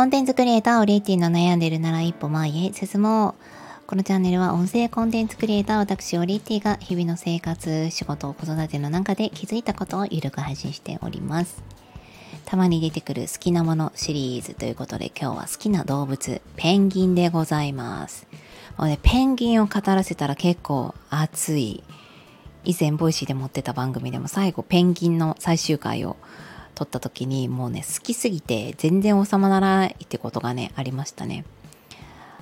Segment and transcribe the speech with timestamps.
[0.00, 3.34] コンテンツクリエイター、オリエティの悩んでるなら一歩前へ進も
[3.84, 3.86] う。
[3.86, 11.62] このチャンネルは音声コンテンツクリエイター、私、オリエティが日々の生活、仕事、子育ての中で気づいたことをゆるく配信しております。
[12.46, 18.26] たまに出てくる好きなものシリーズということで今日は好きな動物、ペンギンでございます。
[18.78, 21.84] もうね、ペンギンを語らせたら結構熱い。
[22.64, 26.16] 以前ボイシーで持ってた番組でも最後ペンギンの最終回を
[26.80, 31.44] 撮った時にもうね好きすぎて全然収まらないってことがねありましたね。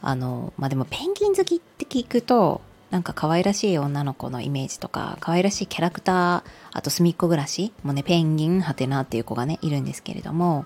[0.00, 10.64] あのまあでもペンギン好きって聞くとなんか可愛らしい女の子のイメージとか可愛らしいキャラクターあと隅っこ暮らしもねペンギンハテナっていう子がねいるんですけれども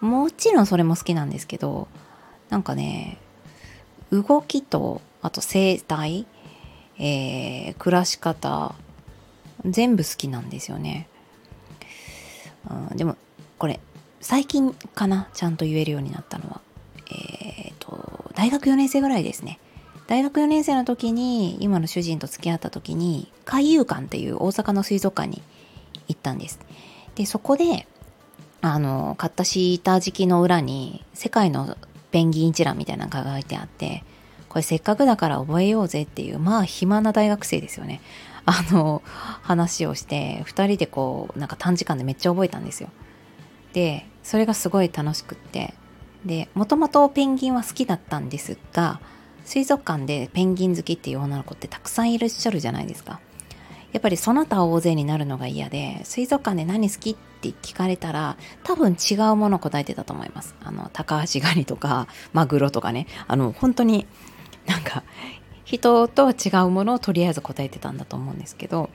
[0.00, 1.88] もちろんそれも好きなんですけど
[2.50, 3.18] なんかね
[4.12, 6.24] 動きとあと生態、
[6.98, 8.76] えー、暮らし方
[9.64, 11.08] 全部好きなんですよね。
[12.70, 13.16] うん、でも
[13.58, 13.80] これ
[14.20, 16.60] 最近かなちゃんと言えるようになったのは。
[17.10, 19.58] えっ、ー、と大学4年生ぐらいですね。
[20.06, 25.42] 大学4年生の時に今の主人と付き合った時に海遊館っていう大阪の水族館に
[26.08, 26.60] 行ったんです。
[27.16, 27.86] でそこで
[28.60, 31.76] あの買ったシーター敷きの裏に世界の
[32.10, 34.04] ペンギン一覧みたいなのが書いてあって
[34.48, 38.00] これせっかくだから覚えようぜっていうまあ暇な大学生ですよね。
[38.46, 39.02] あの
[39.42, 42.88] 話をして2人でこうなんか短時間でめっちゃ覚えたんですよ。
[43.72, 45.74] でそれがすごい楽しくって
[46.24, 49.00] でもともとペンギンは好きだったんですが
[49.44, 53.20] 水族館でペンギン好きっていう女の子ってたくさんいらっしゃるじゃないですか。
[53.92, 60.54] やっぱりその他大勢になるのが嫌で水族館で何好きって聞かれたら多分違うものを答えてたと思います。
[60.62, 64.06] あの高橋ガニとかマグロとかねあの本当に
[64.66, 65.02] なんか
[65.66, 68.88] 人とは違うものをとりあえず答えてたんだと思うんですけど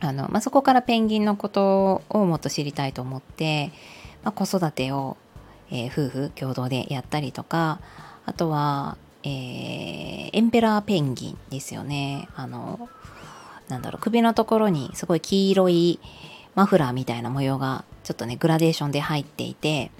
[0.00, 3.70] あの、まあ、そこからペンギンのことをもっと知りたいと思って、
[4.24, 5.16] まあ、子育てを、
[5.70, 7.78] えー、夫婦共同でやったりとか
[8.26, 12.28] あとは、えー、エンペラーペンギンですよね。
[12.34, 12.88] あの
[13.68, 16.00] なんだろう首のところにすごい黄色い
[16.54, 19.90] マフラーみたいな模様がちょっとねグラデーションで入っていて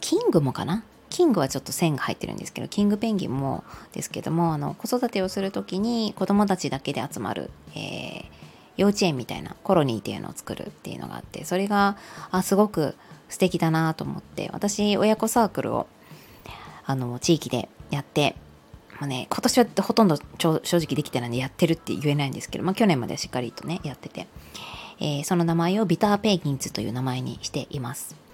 [0.00, 0.84] キングもかな？
[1.18, 8.24] キングはちょっと線が入ってるんですけどキングペンギンもですけどもあの子育てをする時に子供たちだけで集まる、えー、
[8.76, 11.96] 幼稚園みたいなコロニーっていうのを作るっていうのがあってそれが
[12.30, 12.94] あすごく
[13.28, 15.88] 素敵だなと思って私親子サークルを
[16.86, 18.36] あの地域でやって
[19.00, 24.26] まあね、今年はほとんど正直できてないんでやってるって言えないんですけど、まあ、去年まではしっかりとねやってて、
[24.98, 28.27] えー、その名前をビターペンギンズという名前にしています。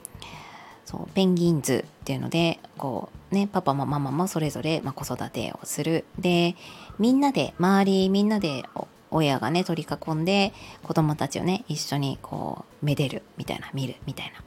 [0.94, 6.04] そうペンギンズっていうのでこうねパパもママもそれぞれ、ま、子育てをする。
[6.18, 6.54] で
[7.00, 8.62] みんなで周りみんなで
[9.10, 10.52] 親がね取り囲んで
[10.84, 14.42] 子供たちをね一緒にこうめでるみたいな見るみたいな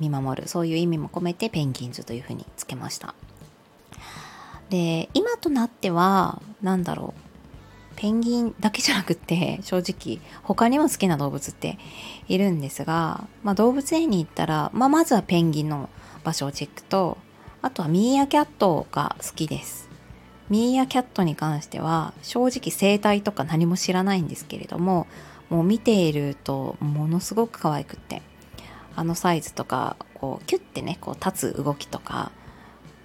[0.00, 0.48] 見守る。
[0.48, 3.14] そういう意味も込めてペンギンズというふうにつけました。
[4.70, 7.21] で今となっては何だろう。
[7.96, 11.78] ペンギンだけじゃなくって 正直他にも好きな動物って
[12.28, 15.88] いるんですが、まあ、動物園に行ったら、まあ、まずはペンギンの
[16.24, 17.18] 場所をチェックと
[17.62, 19.88] あとはミーアキャットが好きです。
[20.50, 25.06] ミーアキャットに関しては正直生態とか何も知らないんですけれども
[25.48, 28.20] もう見ているとものすごく可愛くって
[28.94, 32.32] あのサイズとかこうキュッてねこう立つ動きとか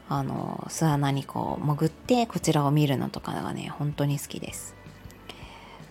[0.09, 4.75] あの巣穴にこう潜ってこちらを見るのとかがね本当に好きです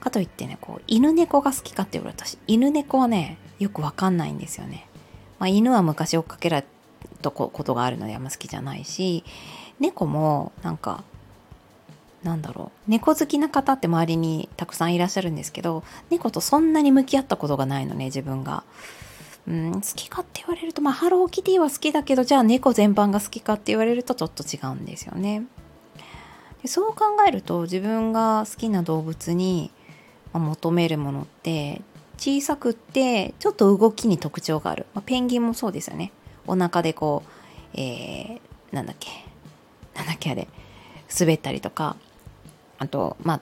[0.01, 4.87] かといってねこう犬猫が好きかって言われたし犬猫はねよくわかんないんですよね、
[5.39, 6.67] まあ、犬は昔追っかけられ
[7.21, 9.25] たことがあるのであんま好きじゃないし
[9.81, 11.05] 猫もなんか
[12.23, 18.65] なんだろう猫好きな方って周りにたくさんいらっしゃるんですけど猫とそんなに向き合ったことがないのね自分が。
[19.49, 25.45] うん、好きかって言われるとまあハローキティは好きだけどじゃあ猫全般が好きかって言われるとちょっと違うんですよね。
[26.63, 29.71] でそう考えると自分が好きな動物に
[30.33, 31.81] 求めるものって
[32.19, 36.13] 小さくってちょっと動きに特徴がある、まあ、ペンギンもそうですよね。
[36.47, 39.11] お腹でこう、えー、なんだっけ。
[39.95, 40.49] なんだっけあれ。
[41.19, 41.97] 滑ったりとか。
[42.79, 43.41] あとまあ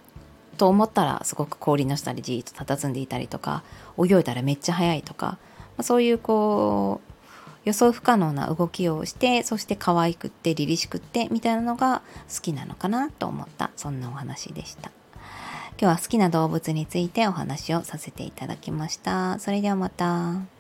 [0.59, 3.63] と思ったらすごく氷の下でじーっと佇んでいたりとか。
[3.99, 5.39] 泳いだらめっちゃ速いとか、
[5.83, 7.13] そういうこう
[7.65, 12.03] 予想不可能な動きをしてそして可愛くって凛々しくってみたいなのが
[12.35, 14.91] 好きなのかなと思ったそんなお話でした。
[15.77, 19.39] 今日は好きな動物についてお話をさせていただきました。
[19.41, 20.54] それではまた。